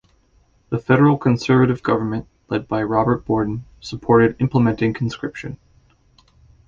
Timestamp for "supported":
3.81-4.35